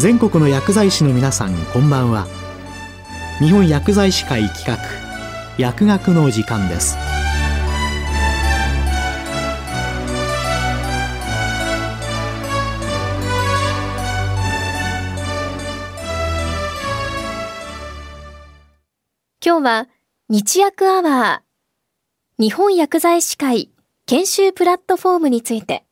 [0.00, 2.26] 全国の薬剤師の皆さんこんばんは。
[3.38, 4.78] 日本薬剤師会企画
[5.58, 6.96] 薬学の時間です。
[19.44, 19.88] 今日は
[20.30, 23.70] 日薬アワー日本薬剤師会
[24.06, 25.84] 研修プラットフォームについて。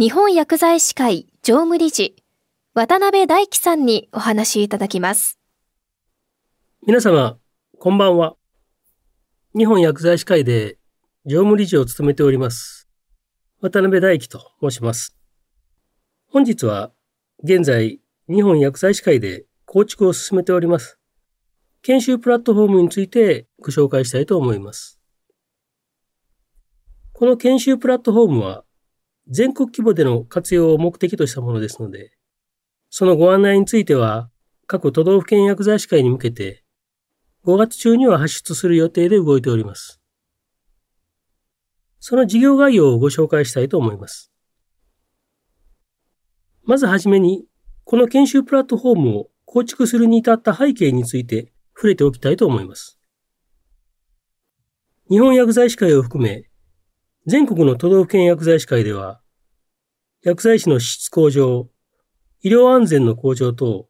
[0.00, 2.16] 日本薬剤師会常務理事
[2.74, 5.40] 渡辺大樹さんにお話いただきます。
[6.86, 7.38] 皆様、
[7.78, 8.36] こんばんは。
[9.56, 10.78] 日本薬剤師会で
[11.24, 12.86] 常務理事を務めております。
[13.60, 15.16] 渡辺大樹と申します。
[16.30, 16.92] 本日は
[17.42, 21.00] 現在日本薬剤師会で構築を進めております。
[21.82, 25.00] 研修プラットフォームについてご紹介したいと思います。
[27.12, 28.64] この研修プラットフォームは
[29.26, 32.12] 全国規模での活用を目的としたものですので、
[32.90, 34.30] そのご案内については
[34.66, 36.64] 各都道府県薬剤師会に向けて
[37.44, 40.00] 5月中には発出する予定で動いております。
[42.00, 44.30] その事業概要をご紹介したいと思います。
[46.64, 47.46] まずはじめに、
[47.84, 52.98] この研修プラットフォームを構築するに至った背景について触れておきたいと思います。
[55.08, 56.44] 日本薬剤師会を含め、
[57.26, 59.22] 全国の都道府県薬剤師会では、
[60.22, 61.70] 薬剤師の質向上、
[62.40, 63.88] 医療安全の向上等、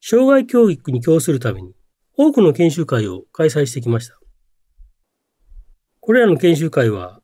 [0.00, 1.74] 障害教育に供するために、
[2.16, 4.18] 多くの研修会を開催してきました。
[6.00, 7.20] これらの研修会は、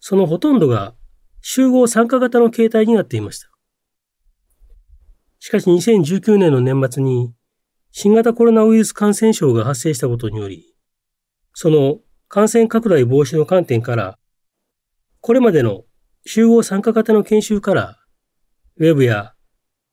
[0.00, 0.94] そのほとんどが
[1.40, 3.48] 集合参加型の形態になっていました。
[5.38, 7.34] しかし2019年の年末に
[7.90, 10.74] 新型コロナウイルス感染症が発生したことにより、
[11.52, 14.18] その感染拡大防止の観点から、
[15.20, 15.84] これまでの
[16.26, 17.98] 集合参加型の研修から、
[18.78, 19.33] ウェブや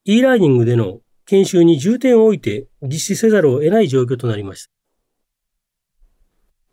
[0.03, 4.71] e ラーニングでの研修に重点を置いて実施せざるを得ない状況となりました。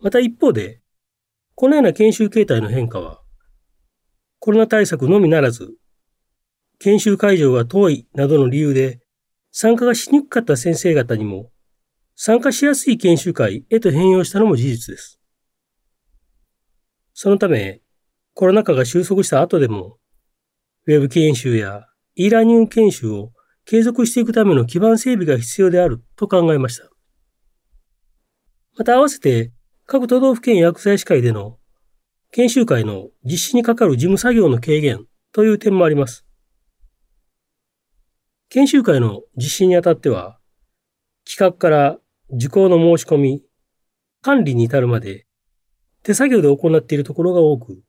[0.01, 0.81] また一方で、
[1.55, 3.21] このような研修形態の変化は、
[4.39, 5.75] コロナ対策のみならず、
[6.79, 9.01] 研修会場が遠いなどの理由で
[9.51, 11.51] 参加がしにくかった先生方にも、
[12.15, 15.21] 参加しやすい研修会へと変容したのも事実です。
[17.13, 17.83] そのため、
[18.35, 19.99] コロナ禍が収束した後でも、
[20.87, 21.89] ウェブ研修や
[22.21, 23.31] e ラーニング研修を
[23.65, 26.91] 継続していくための基盤整備が必要であると考えました。
[28.77, 29.53] また合わせて、
[29.87, 31.59] 各都道府県薬剤師会での
[32.33, 36.27] 研修会の実施にかかる事務作業の軽減という点もあります。
[38.49, 40.41] 研修会の実施にあたっては、
[41.25, 41.99] 企画から
[42.31, 43.45] 受講の申し込み、
[44.23, 45.27] 管理に至るまで
[46.03, 47.81] 手作業で行っているところが多く、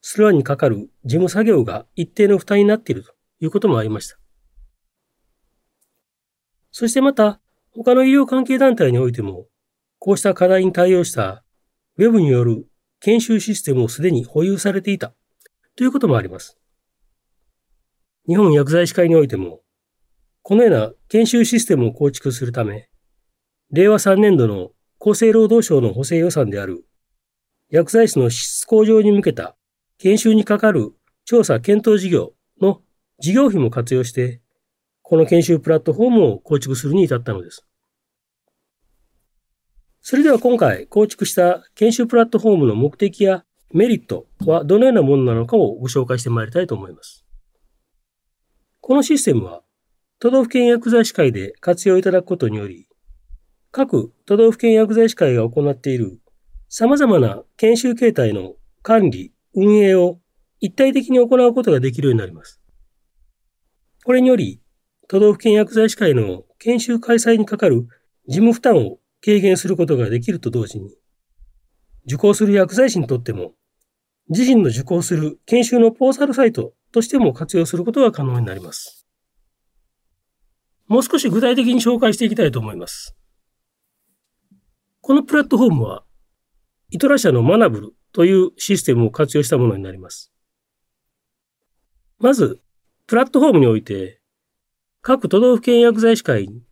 [0.00, 4.18] スロアにかかる事務作業が一定の負担になっているということもありました。
[6.70, 9.46] そしてまた、他の医療関係団体においても、
[9.98, 11.44] こうした課題に対応した
[11.98, 12.66] Web による
[13.00, 15.14] 研修システムをすでに保有されていた
[15.74, 16.58] ということもあります。
[18.26, 19.60] 日本薬剤師会においても、
[20.42, 22.88] このような研修システムを構築するため、
[23.70, 24.70] 令和3年度の
[25.00, 26.86] 厚生労働省の補正予算である
[27.68, 29.56] 薬剤師の質向上に向けた
[29.98, 30.92] 研修にかかる
[31.24, 32.80] 調査検討事業の
[33.18, 34.40] 事業費も活用して、
[35.02, 37.66] この研修プラットフォームを構築するに至ったのです。
[40.00, 47.24] それでは今回構築した研修プラットフォームの目的やメリットはどのようなものなのかをご紹介してまいりたいと思います。
[48.80, 49.62] このシステムは、
[50.18, 52.86] 都道府県薬剤師会で活用いただくことにより、
[53.72, 56.20] 各都道府県薬剤師会が行っている
[56.68, 60.20] 様々な研修形態の管理、運営を
[60.60, 62.60] 一体的に行うことができるようになります。
[64.06, 64.62] これにより、
[65.08, 67.88] 都道府県薬剤師会の研修開催にかかる
[68.28, 70.96] 事務負担を軽減することができると同時に、
[72.06, 73.54] 受講する薬剤師にとっても、
[74.28, 79.08] 自身の受講する研修のポータルサイトとしても活用することが可能になります。
[80.86, 83.16] もう少し具体的に紹介していきたいと思います。
[85.00, 86.04] このプラットフォームは、
[86.90, 90.32] イトラ社のマナブルというシステムを活用したものになります。
[92.20, 92.62] まず、
[93.08, 94.20] プラットフォームにおいて、
[95.00, 96.64] 各都道府県薬剤師会に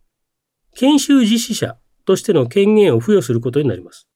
[0.75, 4.09] 研修実施者としての権限を付与することになります。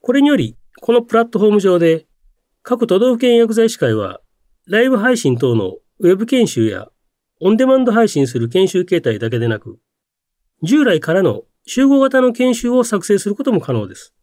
[0.00, 2.06] これにより、このプラットフォーム上で、
[2.62, 4.20] 各都道府県薬剤師会は
[4.68, 6.86] ライブ配信等のウェブ研修や
[7.40, 9.80] オンデマンド配信する研修形態だけでなく、
[10.62, 14.14] 従来からの集合型の研修を作成することも可能です。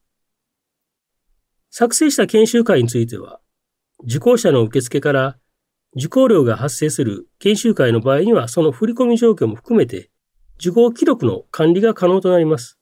[1.70, 3.42] 作成した研修会については、
[4.06, 5.38] 受講者の受付から
[5.96, 10.12] 受講料が発生する研修会の場合には、その振込状況も含めて、
[10.60, 12.78] 受講記録の管理が可能となります。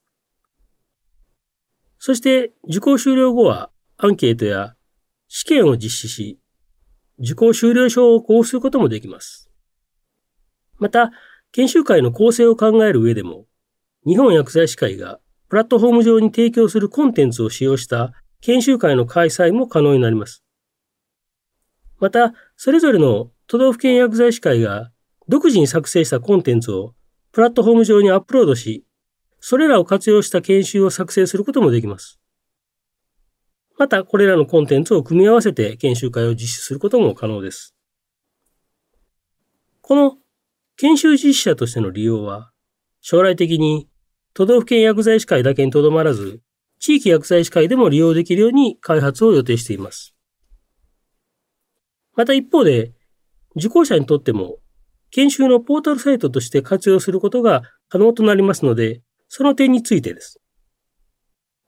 [1.99, 4.75] そして、受講終了後は、アンケートや
[5.27, 6.39] 試験を実施し、
[7.19, 9.49] 受講終了証を交付することもできます。
[10.77, 11.11] また、
[11.51, 13.45] 研修会の構成を考える上でも、
[14.05, 15.19] 日本薬剤師会が
[15.49, 20.43] プラットフォーム上に提供するコンテンツを使用した研修会の開催も可能になります。
[21.99, 24.91] また、それぞれの都道府県薬剤師会が
[25.27, 26.93] 独自に作成したコンテンツを
[27.31, 28.85] プラットフォーム上にアップロードし、
[29.39, 32.19] それらを活用した研修を作成することもできます。
[33.77, 37.75] また、これらのコンテンツを組み合わせて研修会を実施することも可能です。
[39.81, 40.17] この
[40.75, 42.51] 研修実施者としての利用は、
[43.01, 43.87] 将来的に
[44.33, 46.41] 都道府県薬剤師会だけにとどまらず、
[46.79, 50.16] 地域薬剤師会でも利用できるように開発を予定しています。
[52.17, 52.91] また一方で、
[53.55, 54.57] 受講者にとっても、
[55.11, 60.41] 研修のポータルサイトとして活用することが可能となりますので、その点についてです。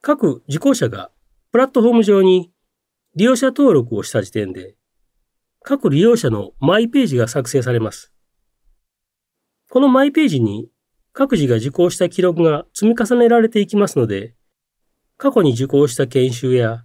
[0.02, 1.10] 各受講者が
[1.52, 2.50] プラットフォーム上に
[3.14, 4.74] 利用者登録をした時点で、
[5.62, 8.12] 各利用者のマイページが作成されます。
[9.70, 10.68] このマイページに
[11.12, 14.34] 各自が受講した記録が積み重ねられていきますので、
[15.16, 16.84] 過去に受講した研修や、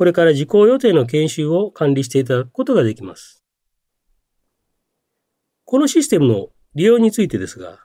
[0.00, 3.44] これから受講予定の研修を管理していただくことができます。
[5.66, 7.80] このシステムの利用についてですが、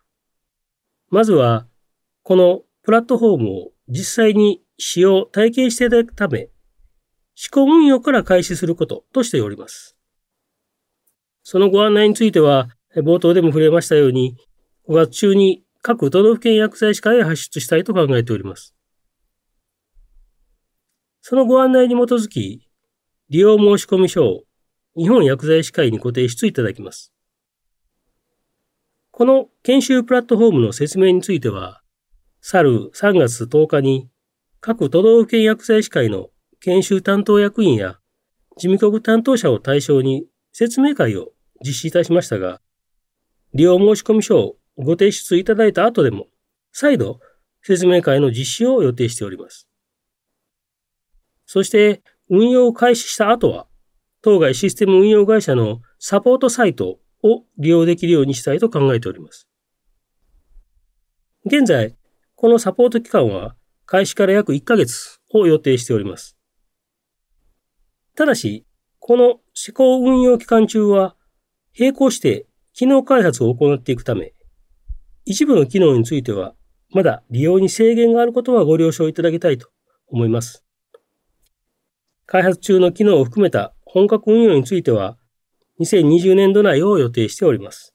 [1.09, 1.67] まずは、
[2.23, 6.47] このプラットフォームを実際に使用、体験していただくため、
[7.33, 9.97] 試行運用から開始することとしております。
[11.43, 14.37] そのご案内については、冒頭でも触れましたように、
[14.87, 18.74] 5月中に各都道府県薬剤師会へ発出したいと考えております。
[21.27, 22.69] そのご案内に基づき、
[23.29, 24.43] 利用申込書を
[24.95, 27.11] 日本薬剤師会にご提出いただきます。
[29.09, 31.81] この研修プラットフォームの説明については、
[32.41, 34.07] 去る3月10日に
[34.59, 36.27] 各都道府県薬剤師会の
[36.59, 37.97] 研修担当役員や
[38.55, 41.29] 事務局担当者を対象に説明会を
[41.65, 42.61] 実施いたしましたが、
[43.55, 46.27] 利用申込書をご提出いただいた後でも、
[46.71, 47.19] 再度
[47.63, 49.67] 説明会の実施を予定しております。
[51.45, 53.67] そして、運用を開始した後は、
[54.21, 59.47] 当該システム運用会社のサポートサイトを利用できるようにしたいと考えております。
[61.45, 61.95] 現在、
[62.35, 63.55] このサポート期間は
[63.85, 66.35] 開始から約1ヶ月を予定しております。
[68.15, 68.65] ただし、
[68.99, 71.15] この施行運用期間中は、
[71.77, 74.33] 並行して機能開発を行っていくため、
[75.25, 76.55] 一部の機能については、
[76.89, 79.69] まだ利用に制限があることはご了承いただきたいと
[80.07, 80.64] 思います。
[82.25, 85.17] 開発中の機能を含めた本格運用については、
[85.79, 87.93] 2020年度内を予定しております。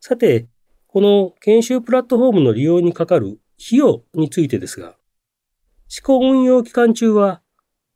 [0.00, 0.48] さて、
[0.86, 4.96] この研修プラットフォームの利用にかかる費用についてですが、
[5.88, 7.42] 試行運用期間中は、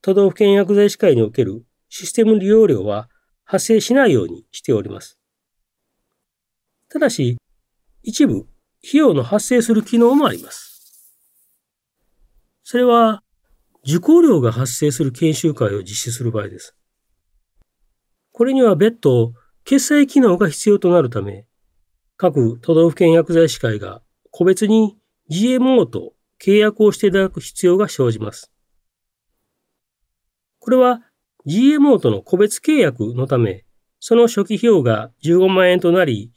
[0.00, 3.08] 都道府県薬剤師会におけるシステム利用料は
[3.44, 5.18] 発生しないようにしております。
[6.88, 7.38] ただし、
[8.02, 8.46] 一部、
[8.86, 10.74] 費用の発生する機能もあります。
[12.62, 13.23] それは、
[13.86, 16.74] 受講料が発生する研修会を実施する場合です。
[18.32, 21.46] これには別途、決済機能が必要となるため、
[22.16, 24.96] 各都道府県薬剤師会が個別に
[25.30, 28.50] GMO と契約をしていただく必要が生じます。
[30.58, 31.02] これは
[31.46, 33.64] GMO との個別契約のため、
[34.00, 36.32] その初期費用が15万円となり、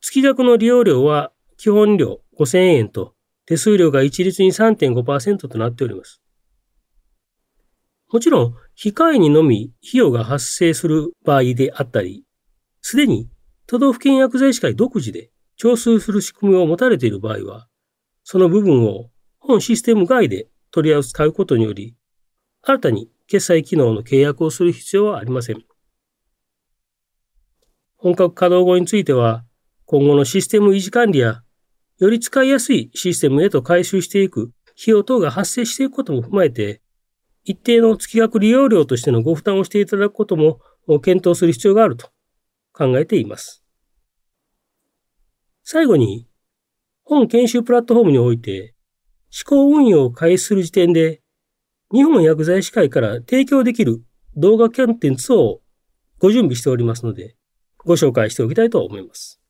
[0.00, 3.14] 月額の利用料は基本料5000円と
[3.44, 6.22] 手数料が一律に3.5%となっております。
[8.12, 12.24] もちろん、控えにのみ費用が発生する場合であったり、
[12.80, 13.28] すでに
[13.66, 17.66] 都道府県薬剤師会独自で徴収する仕組みを持たれている場合は、
[18.22, 21.96] その部分を本システム外で取り扱うことにより、
[22.62, 25.64] 新たに決済機能の契約をする必要はありません。
[27.96, 29.44] 本格稼働後については、
[29.84, 31.42] 今後のシステム維持管理や、
[31.98, 36.82] より使いやすいシステムへと回収していく費用等が発生していくことも踏まえて、
[37.48, 40.58] 一定の月額利用料としてのご負担をしていただくことも
[41.00, 42.10] 検討する必要があると
[42.72, 43.62] 考えています。
[45.62, 46.28] 最後に、
[47.04, 48.74] 本研修プラットフォームにおいて、
[49.30, 51.22] 試行運用を開始する時点で、
[51.92, 54.02] 日本薬剤師会から提供できる
[54.34, 55.60] 動画コンテンツを
[56.18, 57.36] ご準備しておりますので、
[57.78, 59.40] ご紹介しておきたいと思います。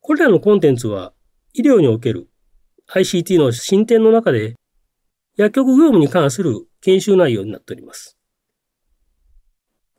[0.00, 1.12] これらのコンテンツは、
[1.54, 2.28] 医療における
[2.88, 4.54] ICT の進展の中で、
[5.36, 8.18] 薬局業務に関する研修内容になっております。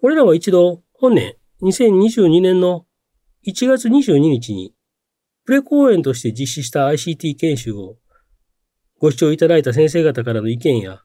[0.02, 2.86] これらは一度、本年2022年の
[3.46, 4.74] 1月22日に、
[5.46, 7.98] プレ講演として実施した ICT 研修を
[9.00, 11.04] ご視聴いただいた先生方からの意見や、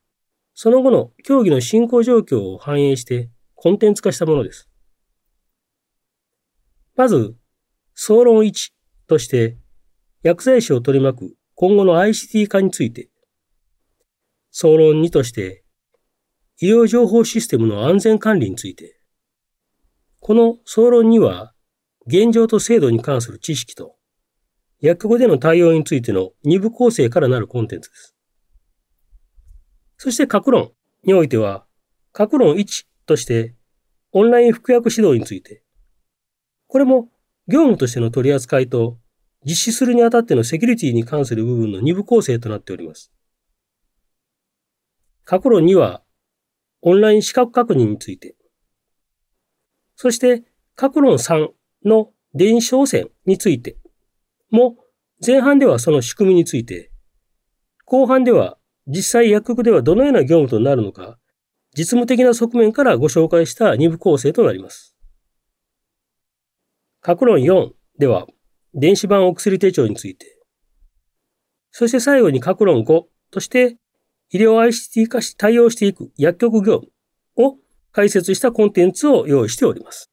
[0.55, 4.69] その後の競技の進行状況を反映してコンテンツ化したものです。
[6.97, 7.37] まず、
[7.95, 8.73] 総論1
[9.07, 9.59] として
[10.23, 13.12] 薬剤師を取り巻く今後の ICT 化について、
[14.53, 15.63] 総論2として
[16.65, 19.01] 医療情報システムの安全管理について、
[20.21, 21.55] この総論には、
[22.07, 23.97] 現状と制度に関する知識と、
[24.81, 28.15] 薬語での対応についての二部構成からなるコンテンツです。
[29.97, 30.71] そして、各論
[31.03, 31.67] においては、
[32.13, 33.57] 各論1として、
[34.13, 35.65] オンライン服薬指導について、
[36.69, 37.11] これも
[37.49, 38.99] 業務としての取り扱いと
[39.45, 43.13] 実施するにあたってのセキュリティに関する部分の二部構成となっております。
[45.25, 46.03] 各論には、
[46.81, 48.35] オンライン資格確認について、
[49.97, 50.43] そして、
[50.75, 51.49] 各論3
[51.85, 53.77] の電子汚染について
[54.51, 54.77] も、
[55.25, 56.91] 前半ではその仕組みについて、
[57.85, 61.19] 後半では実際薬局ではどのような業務となるのか、
[61.77, 64.97] 実務的な側面からご紹介した2部構成となります。
[67.01, 68.27] 各論4では、
[68.75, 70.27] 電子版お薬手帳について、
[71.71, 73.77] そして最後に各論5として、
[74.35, 76.91] 医療 ICT 化し対応していく薬局業務
[77.37, 77.59] を
[77.93, 80.11] 解説したコンテンツを用意しております。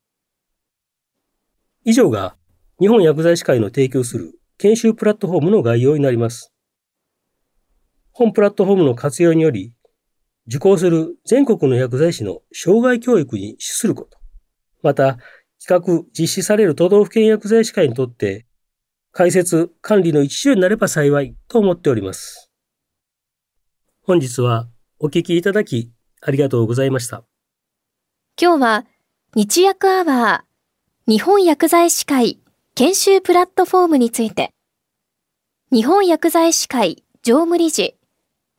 [1.85, 2.35] 以上が
[2.81, 6.53] 日本薬剤師会の提供する研修プラットフォームの概要になります。
[8.11, 9.73] 本プラットフォームの活用により、
[10.47, 14.17] 受講する全国の薬剤師の障害教育に資すること、
[14.83, 15.17] また
[15.65, 18.45] 企画、実施される都道府県薬剤師会にとって、
[19.13, 22.48] 解説、管理の一助になれば幸いと思っております。
[24.01, 24.67] 本日は
[24.99, 25.91] お聞きいただき
[26.21, 27.23] ありがとうございました。
[28.41, 28.85] 今日は
[29.35, 32.39] 日薬アワー日本薬剤師会
[32.75, 34.51] 研修プラットフォームについて
[35.71, 37.95] 日本薬剤師会常務理事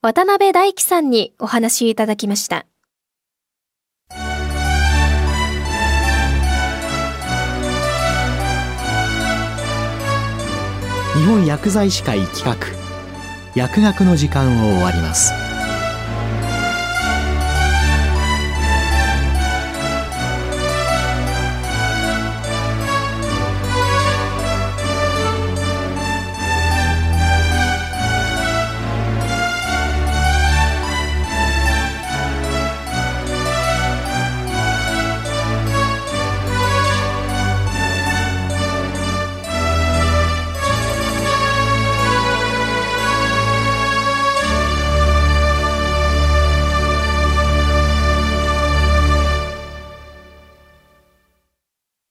[0.02, 2.66] 渡辺大樹さんにお話いただきました。
[11.14, 12.79] 日本薬剤師会企画
[13.54, 15.49] 薬学の時間を終わります。